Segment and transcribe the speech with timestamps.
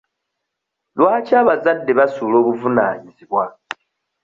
[0.97, 3.43] Lwaki abazadde basuula obuvunaanyizibwa?